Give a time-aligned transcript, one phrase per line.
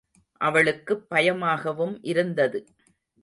[0.41, 2.59] அவளுக்குப் பயமாகவும் இருந்தது.